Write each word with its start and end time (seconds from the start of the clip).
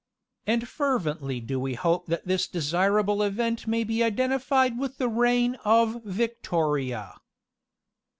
And 0.47 0.67
fervently 0.67 1.39
do 1.39 1.59
we 1.59 1.75
hope 1.75 2.07
that 2.07 2.25
this 2.25 2.47
desirable 2.47 3.21
event 3.21 3.67
may 3.67 3.83
be 3.83 4.01
identified 4.03 4.79
with 4.79 4.97
the 4.97 5.07
reign 5.07 5.57
of 5.63 6.01
VICTORIA. 6.05 7.17